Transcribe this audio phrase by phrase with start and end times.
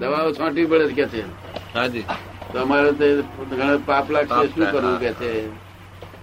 [0.00, 1.22] દવાઓ છાંટવી પડે કે છે.
[1.74, 2.04] હાજી.
[2.52, 5.48] તમારે તે ઘણા પાપ લાગશે શું કરવું કે છે?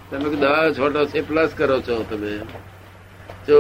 [0.10, 2.32] તમે દવાઓ છોટો છે પ્લસ કરો છો તમે.
[3.48, 3.58] જો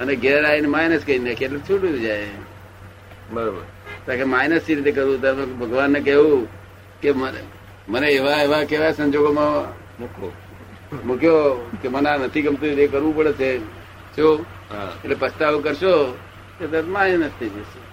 [0.00, 2.28] અને ઘેર આવીને માઇનસ કરી નાખે એટલે છૂટું જાય.
[3.32, 3.62] બરોબર.
[4.06, 6.48] તો કે માઇનસ રીતે કરવું તમે ભગવાનને કેવું
[7.02, 7.42] કે મને
[7.88, 9.70] મને એવા એવા કેવા સંજોગોમાં
[10.00, 10.32] મૂકો.
[11.04, 13.50] મૂક્યો કે મને આ નથી ગમતું એ કરવું પડે છે.
[14.16, 14.44] જો
[15.04, 15.94] એટલે પસ્તાવો કરશો
[16.58, 17.91] તો તરત માઇનસ થઈ જશે.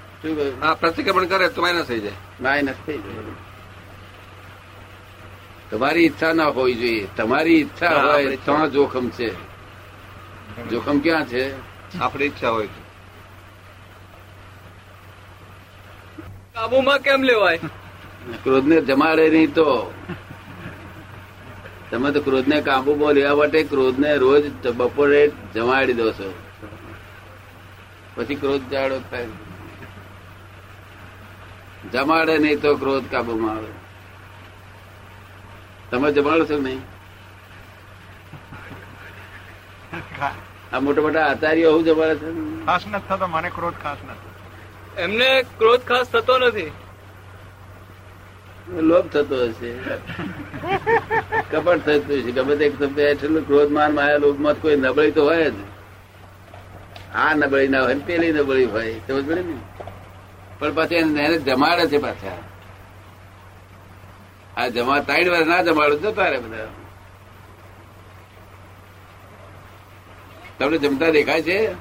[0.61, 2.11] હા પ્રતિક્રમણ કરે તો માઇનસ થઈ જાય.
[2.41, 3.35] માઇનસ થઈ જાય.
[5.71, 7.07] તમારી ઈચ્છા ના હોવી જોઈએ.
[7.17, 9.29] તમારી ઈચ્છા હોય તો જોખમ છે.
[10.69, 11.43] જોખમ ક્યાં છે?
[11.99, 12.67] આપણી ઈચ્છા હોય
[16.53, 17.59] કાબુમાં કેમ લેવાય?
[18.43, 19.93] ક્રોધને જમાડે નહીં તો?
[21.91, 26.33] તમે તો ક્રોધને કાબુમાં લેવા માટે ક્રોધને રોજ બપોરે જમાડી દો છો.
[28.15, 29.27] પછી ક્રોધ જાડો થાય
[31.93, 33.67] જમાડે નહીં તો ક્રોધ કાબુમાં આવે.
[35.91, 36.81] તમે જમાડો છો નહીં?
[40.73, 42.65] આ મોટા મોટા આચાર્યો હું જમાડે છે?
[42.65, 44.29] ખાસ નથી થતો મને ક્રોધ ખાસ નથી.
[45.01, 46.71] એમને ક્રોધ ખાસ થતો નથી.
[48.77, 49.71] લોભ થતો હશે.
[51.51, 52.31] કપટ થતું હશે.
[52.31, 55.53] ગમે તે શબ્દ હેઠળ ક્રોધ માન માયા લોભમાં કોઈ નબળી તો હોય જ.
[57.15, 58.93] આ નબળી ના હોય પેલી નબળી હોય.
[59.07, 59.53] સમજ પડે ને?
[60.59, 62.37] પણ પછી એને જમાડે છે પાછા.
[64.57, 66.67] આ જમા ત્રણ વાર ના જમાડું જતા રે બધા.
[70.59, 71.73] તમને જમતા દેખાય છે?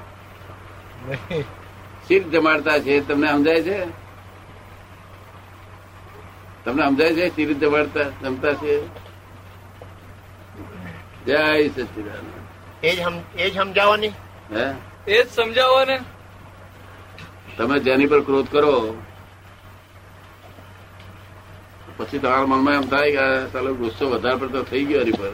[2.09, 3.87] શીત જમાડતા છે તમને સમજાય છે?
[6.65, 8.87] તમને સમજાય છે શી જમાડતા જમતા છે?
[11.27, 12.27] જય સચિદાન
[13.39, 14.09] એ જ સમજાવવાની?
[14.53, 14.75] હે?
[15.09, 16.01] એ જ સમજાવો ને
[17.59, 18.75] તમે જેની પર ક્રોધ કરો
[21.99, 25.33] પછી તમારા મનમાં એમ થાય કે ચાલો ગુસ્સો વધારે પડતો થઈ ગયો એની પર.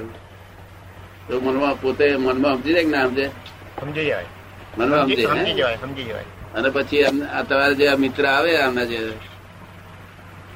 [1.28, 3.26] તો મનમાં પોતે મનમાં સમજી જાય કે ના સમજે?
[3.80, 4.28] સમજી જાય
[4.76, 7.02] મનમાં સમજી જાય સમજી જવાય અને પછી
[7.48, 8.98] તમારા જે મિત્ર આવે આમના જે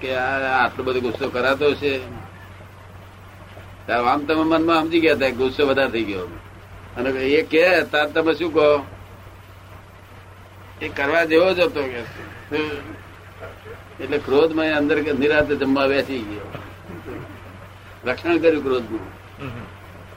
[0.00, 1.92] કે આ આટલો બધો ગુસ્સો કરાતો છે
[3.88, 6.26] આમ તમે મનમાં સમજી ગયા હતા ગુસ્સો વધારે થઈ ગયો.
[6.96, 8.68] અને એ કે તાર તમે શું કહો?
[10.82, 12.00] એ કરવા જેવો જ હતો કે.
[14.04, 16.46] એટલે ક્રોધમાં એ અંદર નિરાતે જમવા બેસી ગયો.
[18.04, 19.04] રક્ષણ કર્યું ક્રોધનું.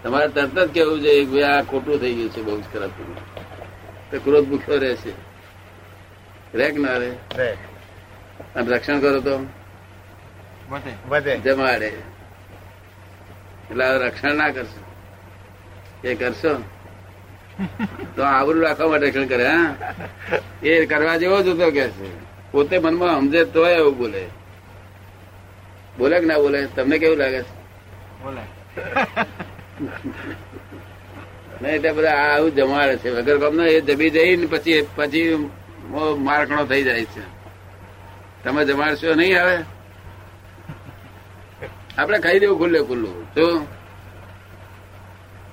[0.04, 2.92] તમારે તરત જ કેવું છે કે ભાઈ આ ખોટું થઈ ગયું છે બહુ જ ખરાબ
[4.12, 5.12] તો ક્રોધ ભૂખ્યો રહેશે.
[6.54, 7.10] રે કે ના રે
[8.56, 9.36] અને રક્ષણ કરો તો?
[11.44, 11.92] જમાડે.
[13.70, 14.82] એટલે રક્ષણ ના કરશો.
[16.08, 16.54] એ કરશો?
[18.16, 19.76] તો આવરું રાખવા માટે રક્ષણ કરે હા?
[20.64, 22.26] એ કરવા જેવો જ હતો કે છે.
[22.52, 24.24] પોતે મનમાં સમજે તો એવું બોલે.
[25.98, 26.66] બોલે કે ના બોલે?
[26.66, 27.42] તમને કેવું લાગે?
[27.42, 27.52] છે
[28.24, 28.42] બોલે.
[31.62, 33.10] નહીં એટલે બધા આવું જમાડે છે.
[33.10, 35.50] વગર ગમનો એ જમી જઈને પછી પછી
[36.18, 37.24] મારકણો થઈ જાય છે.
[38.44, 39.58] તમે જમાડશો નહીં આવે
[41.98, 43.26] આપણે ખાઈ દેવું ખુલ્લે ખુલ્લું.
[43.36, 43.68] શું?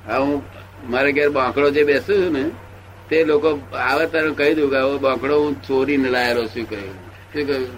[0.06, 2.50] હા હું મારે ઘેર બાંકડો જે બેસું છું ને,
[3.08, 6.96] તે લોકો આવે તારે કહી દઉં કે બાંકડો હું ચોરીને લાયેલો છું કહ્યું
[7.32, 7.70] શું કહ્યું?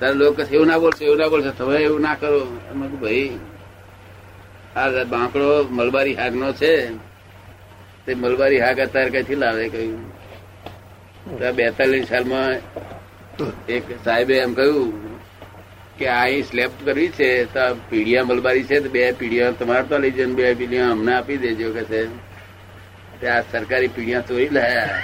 [0.00, 2.40] તારે લોકો એવું ના બોલશે, એવું ના બોલશે, તમે એવું ના કરો.
[3.02, 3.38] ભાઈ,
[4.76, 6.72] આ બાંકડો મલબારી હાગનો છે,
[8.06, 9.68] તે મલબારી હાગ અત્યારે કઈથી લાવે?
[9.68, 10.16] કહ્યું.
[11.56, 12.52] બેતાલીસ સાલમાં
[13.68, 15.15] એક સાહેબે એમ કહ્યું
[15.98, 19.98] કે આ અહીં સ્લેબ કરવી છે, તો પીડિયા મલબારી છે, તો બે પીડિયા તમારે તો
[19.98, 22.06] લઈ જઈને બે પીડિયા અમને આપી દેજો કે છે.
[23.26, 24.98] આ સરકારી પીડિયા ચોરી લાયા.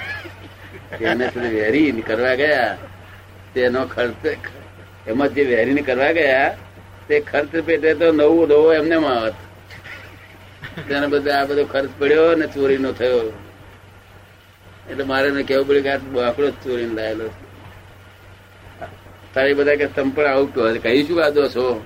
[0.99, 2.77] તેને સુધી વેરી કરવા ગયા.
[3.53, 4.37] તેનો ખર્ચ
[5.07, 6.57] એમાં જે વેરીને કરવા ગયા,
[7.07, 9.33] તે ખર્ચ પેટે તો નવું નવો એમને માવત.
[10.87, 13.33] તેને બધા આ બધો ખર્ચ પડ્યો ને ચોરીનો થયો.
[14.89, 17.52] એટલે મારે એને કેવું પડ્યું કે આ બાકડો ચોરીને લાયેલો છે.
[19.33, 20.75] તારી બધા કે તમે પણ આવું કહો.
[20.83, 21.85] કહી શું વાંધો છો?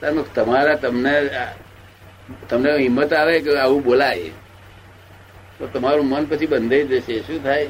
[0.00, 1.30] તમે તમારા તમને
[2.48, 4.28] તમને હિંમત આવે કે આવું બોલાય?
[5.58, 7.20] તો તમારું મન પછી બંધાઈ જશે.
[7.20, 7.68] શું થાય?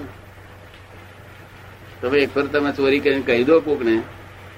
[2.02, 4.02] તમે એક વાર તમે ચોરી કરીને કહી દો કોકને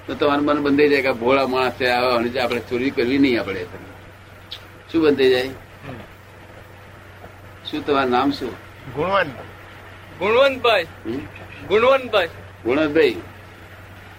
[0.07, 3.39] તો તમારું મન બંધાઈ જાય કે ભોળા માણસ છે આવા અને આપણે ચોરી કરવી નહીં
[3.39, 3.65] આપણે.
[4.91, 5.49] શું બંધાઈ જાય?
[7.71, 8.51] શું તમારું નામ શું?
[8.95, 9.27] ગુણવંત.
[10.19, 10.83] ગુણવંતભાઈ.
[11.67, 12.27] ગુણવંતભાઈ.
[12.63, 13.15] ગુણવંતભાઈ.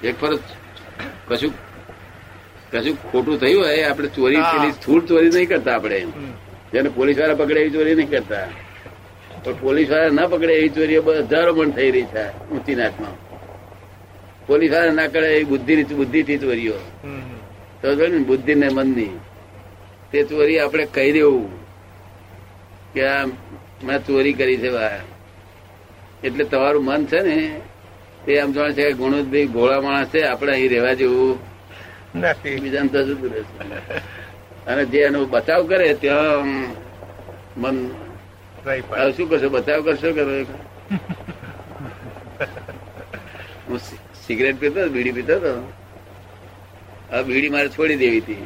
[0.02, 0.40] એક ફરજ.
[1.28, 1.52] કશું
[2.72, 5.98] કશું ખોટું થયું હોય આપણે ચોરી પેલી સ્થૂળ ચોરી નહીં કરતા આપણે
[6.72, 8.46] જેને પોલીસવાળા પકડે એવી ચોરી નહીં કરતા.
[9.44, 13.16] પણ પોલીસવાળા ના પકડે એવી ચોરી હજારો પણ થઈ રહી છે ઊંચી નાથમાં
[14.46, 16.76] પોલીસવાળા ના કરે એ બુદ્ધિ બુદ્ધિથી ચોરીઓ.
[17.80, 17.88] તો
[18.24, 19.14] બુદ્ધિ ને મનની
[20.10, 21.50] તે ચોરી આપણે કહી દેવું
[22.94, 23.26] કે આ
[23.82, 24.70] મેં ચોરી કરી છે
[26.22, 27.36] એટલે તમારું મન છે ને
[28.24, 31.38] તે આમ જાણે છે ગુણોદભાઈ ભોળા માણસ છે આપણે અહીં રહેવા જેવું
[32.14, 32.56] નથી.
[32.62, 33.54] બીજાને તો જતું રહેશે
[34.70, 36.46] અને જે એનો બચાવ કરે ત્યાં
[37.62, 37.76] મન
[38.64, 39.48] હવે શું કરશો?
[39.48, 40.34] બચાવ કરશો કરો
[43.66, 43.78] હું
[44.26, 45.52] સિગરેટ પીતો બીડી પીતો હતો.
[47.12, 48.44] આ બીડી મારે છોડી દેવી હતી.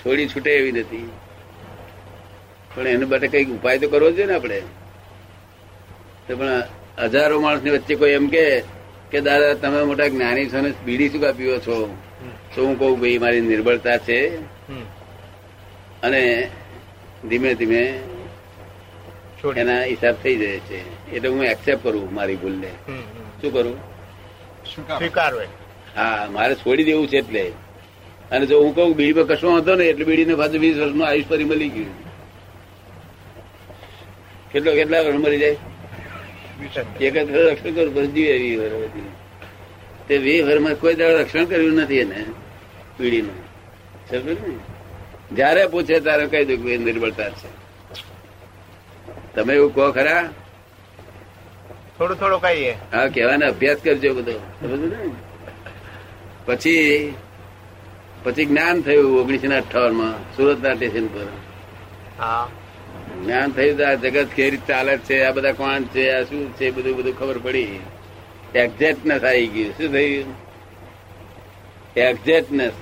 [0.00, 1.08] છોડી છૂટે એવી નથી.
[2.74, 4.58] પણ એના માટે કંઈક ઉપાય તો કરવો જોઈએ ને આપણે.
[6.28, 6.62] તો પણ
[6.98, 8.44] હજારો માણસની વચ્ચે કોઈ એમ કે
[9.10, 11.76] કે દાદા તમે મોટા જ્ઞાની છો ને બીડી શું પીવો છો?
[12.54, 14.18] તો હું કહું ભાઈ મારી નિર્બળતા છે.
[16.02, 16.22] અને
[17.28, 17.82] ધીમે ધીમે
[19.56, 20.78] એના હિસાબ થઈ જાય છે.
[21.12, 22.70] એટલે હું એક્સેપ્ટ કરું મારી ભૂલને.
[23.40, 23.76] શું કરું?
[24.98, 25.46] સ્વીકારવે
[25.96, 27.44] હા મારે છોડી દેવું છે એટલે.
[28.30, 31.44] અને જો હું કહું બીડીમાં કશો હતો ને એટલે બીડીને પાછું વીસ વર્ષનું આયુષ ફરી
[31.44, 31.94] મળી ગયું.
[34.52, 35.56] કેટલો કેટલા વર્ષ મરી જાય?
[37.00, 38.70] એક જ રક્ષણ કરવું બધી એવી વર
[40.08, 42.24] તે વી વરમાં કોઈ દાડો રક્ષણ કર્યું નથી એને
[42.96, 43.44] પીડીનું.
[44.10, 44.56] સમજ ને
[45.36, 47.64] જયારે પૂછે ત્યારે કહી દઉં કે નિર્બળતા છે.
[49.34, 50.30] તમે એવું કહો ખરા?
[51.98, 52.70] થોડું થોડું કહીએ.
[52.92, 54.32] હા કહેવાનો અભ્યાસ કરજો બધો.
[54.32, 55.10] સમજો ને
[56.44, 57.14] પછી
[58.22, 61.26] પછી જ્ઞાન થયું ઓગણીસો ને અઠાવનમાં સુરત ના સ્ટેશન પર.
[62.18, 62.48] હા.
[63.24, 66.70] જ્ઞાન થયું આ જગત કેવી રીતે ચાલે છે આ બધા કોણ છે આ શું છે
[66.70, 67.80] બધું બધું ખબર પડી.
[68.54, 69.70] એક્ઝેક્ટનેસ આવી ગયું.
[69.72, 70.24] શું થયું?
[71.96, 72.72] એક્ઝેક્ટનેસ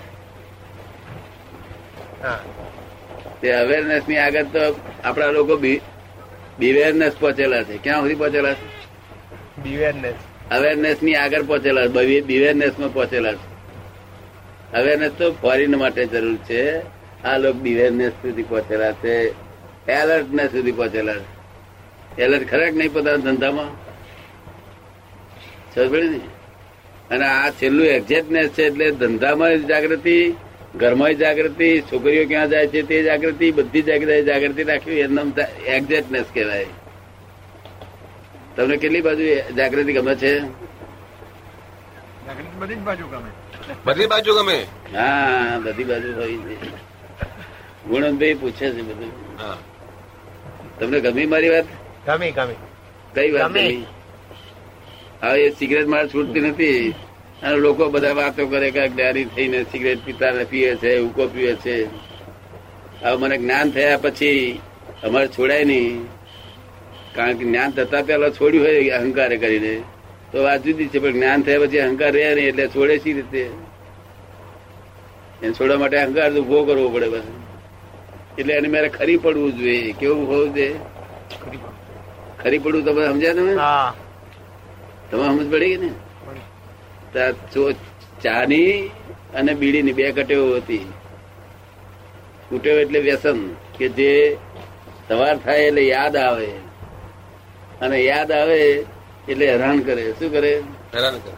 [3.41, 5.57] તે અવેરનેસની આગળ તો આપણા લોકો
[6.59, 7.77] બિવેરનેસ પહોંચેલા છે.
[7.79, 8.67] ક્યાં સુધી પહોંચેલા છે?
[9.63, 10.15] બિવેરનેસ
[10.51, 12.21] અવેરનેસની આગળ પહોંચેલા છે.
[12.21, 13.47] બિવેરનેસમાં પહોંચેલા છે.
[14.73, 16.63] અવેરનેસ તો ફોરેન માટે જરૂર છે.
[17.25, 19.17] આ લોકો બિવેરનેસ સુધી પહોંચેલા છે.
[19.89, 21.43] એલર્ટનેસ સુધી પહોંચેલા છે
[22.23, 23.93] એલર્ટ ખરેખ નહીં પોતાના ધંધામાં?
[25.75, 26.21] સમજ ને?
[27.11, 30.35] અને આ છેલ્લું એક્ઝેક્ટનેસ છે એટલે ધંધામાં જાગૃતિ
[30.77, 35.33] ઘરમાં જાગૃતિ છોકરીઓ ક્યાં જાય છે તે જાગૃતિ બધી જગ્યાએ જાગૃતિ રાખવી એનું
[35.67, 36.67] એક્ઝેક્ટનેસ કહેવાય.
[38.57, 39.23] તમને કેટલી બાજુ
[39.57, 40.41] જાગૃતિ ગમે છે?
[42.59, 43.31] બધી બાજુ ગમે.
[43.85, 44.67] બધી બાજુ ગમે?
[44.95, 46.67] હા બધી બાજુ હોય છે.
[47.89, 49.13] ગુણવંતભાઈ પૂછે છે બધું.
[49.43, 49.57] હા.
[50.81, 51.65] તમને ગમી મારી વાત?
[52.07, 52.55] ગમી ગમી.
[53.15, 53.87] કઈ વાત ગમી.
[55.23, 56.95] હવે એ સિગરેટ મારે છૂટતી નથી.
[57.43, 61.85] અને લોકો બધા વાતો કરે કે ડેરી થઈને સિગરેટ પીતા પીએ છે ઉકો પીએ છે.
[63.05, 64.61] હવે મને જ્ઞાન થયા પછી
[65.05, 66.07] અમારે છોડાય નહીં.
[67.15, 69.83] કારણ કે જ્ઞાન થતા પેલા છોડ્યું હોય અહંકાર કરીને.
[70.33, 73.51] તો વાત જુદી છે પણ જ્ઞાન થયા પછી અહંકાર રહ્યા નહીં એટલે છોડે સી રીતે?
[75.43, 77.23] એને છોડવા માટે અહંકાર તો ઊભો કરવો પડે બસ.
[78.39, 79.93] એટલે એને મારે ખરી પડવું જોઈએ.
[79.93, 80.79] કેવું હોવું જોઈએ?
[82.43, 83.55] ખરી પડવું તમે સમજ્યા તમે?
[85.11, 85.91] તમે સમજ પડી ને
[88.23, 88.91] ચાની
[89.35, 90.93] અને બીડીની બે કટેવો હતી.
[92.49, 94.37] કુટેવ એટલે વ્યસન કે જે
[95.09, 96.47] સવાર થાય એટલે યાદ આવે.
[97.81, 98.85] અને યાદ આવે
[99.29, 100.13] એટલે હેરાન કરે.
[100.13, 100.63] શું કરે?
[100.95, 101.33] હેરાન કરે.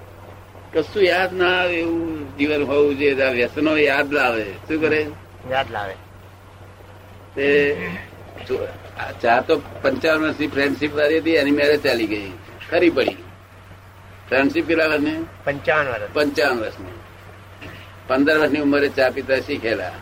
[0.73, 3.23] કશું યાદ ના આવે એવું જીવન હોવું જોઈએ.
[3.23, 4.45] આ વ્યસનો યાદ લાવે.
[4.45, 5.07] શું કરે?
[5.51, 5.95] યાદ લાવે.
[7.35, 7.77] તે
[9.23, 12.33] ચા તો પંચાવન વર્ષની ફ્રેન્ડશીપ વાળી હતી એની મેરેજ ચાલી ગઈ.
[12.71, 13.17] ખરી પડી.
[14.29, 15.27] ફ્રેન્ડશીપ કેટલા વર્ષની?
[15.45, 16.91] પંચાવન વર્ષ પંચાવન વર્ષની.
[18.07, 19.93] પંદર વર્ષની ઉંમરે ચા પીતા શીખેલા.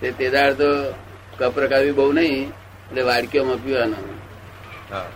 [0.00, 0.94] તે તેદાર તો
[1.38, 3.94] કપરકાવી બહુ નહીં એટલે વાડકીઓમાં પીવાનો.
[4.90, 5.08] હા.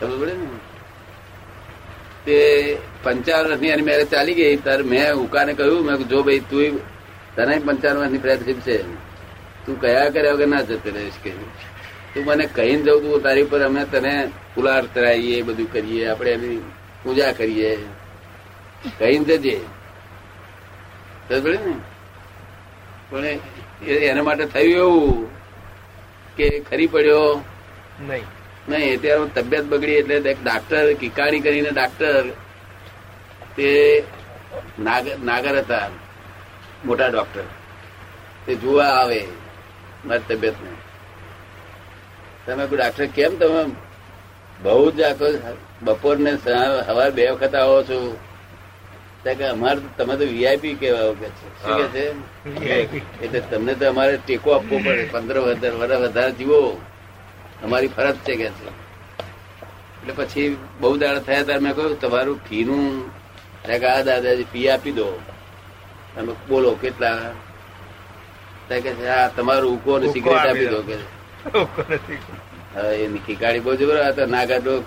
[0.00, 0.46] ખબર પડે ને?
[2.24, 6.80] તે પંચાવન વર્ષની એની મેરેજ ચાલી ગઈ ત્યારે મેં ઉકાને કહ્યું મેં જો ભાઈ તું
[7.36, 9.10] તને પંચાવન વર્ષની ફ્રેન્ડશીપ છે.
[9.66, 11.30] તું કયા કર્યા વગર ના જતો રહીશ કે?
[12.14, 16.62] તું મને કહીને જવું તું તારી પર અમે તને ફુલાર તરાઈએ બધું કરીએ આપણે એની
[17.02, 17.76] પૂજા કરીએ.
[18.98, 19.60] કહીને જજે.
[21.30, 21.74] ને?
[23.10, 23.24] પણ
[23.86, 25.28] એના માટે થયું એવું
[26.36, 27.44] કે ખરી પડ્યો?
[28.00, 28.22] નહીં.
[28.68, 32.24] નહીં ત્યારે તબિયત બગડી એટલે એક ડાક્ટર કિકાણી કરીને ડાક્ટર
[33.56, 34.02] તે
[35.24, 35.88] નાગર હતા
[36.84, 37.42] મોટા ડોક્ટર
[38.46, 39.24] તે જોવા આવે.
[40.04, 40.70] મારી તબિયતને
[42.46, 43.64] તમે કોઈ ડાક્ટર કેમ તમે
[44.62, 45.26] બહુ જ આખો
[45.82, 48.18] બપોરને સવારે બે વખત આવો છો?
[49.24, 51.46] કે અમારે તમે તો વીઆઈપી કેવા કે છે.
[51.62, 53.02] શું કે છે?
[53.22, 55.04] એટલે તમને તો અમારે ટેકો આપવો પડે.
[55.04, 56.80] પંદર હજાર વર્ષ વધારે જીવો.
[57.64, 58.68] અમારી ફરજ છે કે છે.
[60.00, 63.10] એટલે પછી બહુ દાડા થયા ત્યારે મેં કહ્યું તમારું ફીનું
[63.64, 65.20] આ દાદાજી ફી આપી દો.
[66.14, 67.32] તમે બોલો કેટલા?
[68.80, 68.90] કે
[69.36, 70.80] તમારું ઉકો ને સિગરેટ આપી દો.
[70.82, 70.96] કે
[73.56, 74.84] એ બહુ જબર આ નાગર લોક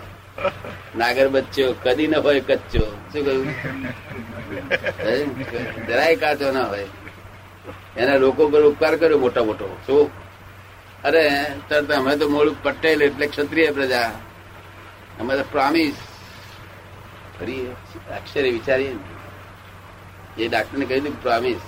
[0.97, 2.83] નાગર બચ્ચો કદી ન હોય કચ્ચો.
[3.11, 3.45] શું કહ્યું?
[5.87, 6.85] જરાય કાચો ના હોય.
[7.97, 9.67] એના લોકો પર ઉપકાર કર્યો મોટા મોટો.
[9.87, 10.03] શું?
[11.03, 11.23] અરે
[11.97, 14.05] અમે તો મોડું પટેલ એટલે ક્ષત્રિય પ્રજા.
[15.19, 15.95] અમે તો પ્રોમિસ.
[17.37, 17.59] ફરી
[18.17, 18.93] અક્ષરે વિચારીએ.
[20.37, 21.61] એ ડાક્ટર ને કહ્યું પ્રોમિસ.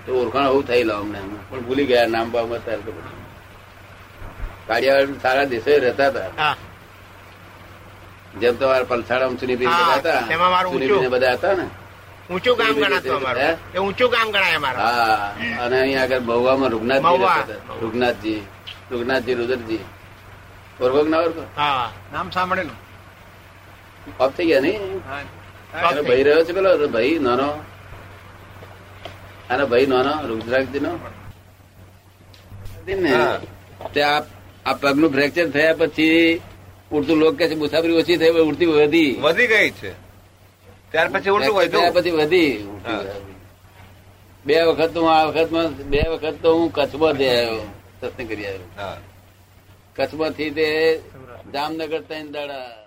[0.07, 1.19] તો ઓળખાણ હોવું થયેલા અમને
[1.51, 3.19] પણ ભૂલી ગયા નામ બામ અત્યારે તો બધું.
[5.23, 6.31] સારા દેશો રહેતા હતા.
[6.37, 6.57] હા.
[8.41, 10.21] જેમ તમારા પલસાડા બધા હતા
[10.67, 11.11] ઊંચું.
[11.11, 11.67] બધા હતા ને?
[12.31, 13.43] ઊંચું ગામ એવી ગણાતું અમારું.
[13.75, 14.81] એ ઊંચું ગામ ગણાય અમારું.
[14.83, 15.33] હા
[15.65, 17.59] અને અહીંયા આગળ મહુવામાં રૂગનાથજી.
[17.83, 18.41] રુગનાથજી
[18.91, 19.83] રૂગનાથજી રુદરજી.
[20.79, 21.45] કે ના ઓળખો?
[21.57, 21.87] હા.
[22.13, 22.77] નામ સાંભળેલું?
[24.21, 24.81] ઓફ થઈ ગયા નહીં?
[25.75, 26.89] ભાઈ રહ્યો છે પેલો?
[26.89, 27.49] ભાઈ નાનો.
[29.51, 30.93] આનો ભાઈ નાનો રુદ્રાક્ષજી નો
[34.67, 36.41] આ પગનું ફ્રેક્ચર થયા પછી
[36.91, 39.13] ઉડતું લોક કે છે મુસાફરી ઓછી થઈ ઉડતી વધી.
[39.21, 39.93] વધી ગઈ છે.
[40.91, 42.53] ત્યાર પછી ઉડતું ફ્રેક્ચર ત્યાર પછી વધી.
[44.47, 47.67] બે વખત તો હું આ વખતમાં બે વખત તો હું કચ્છમાં જઈ આવ્યો.
[48.01, 48.69] સત્સંગ કરી આવ્યો.
[48.77, 48.97] હા.
[49.97, 50.67] કચ્છમાંથી તે
[51.55, 52.84] જામનગર ત્રણ દાડા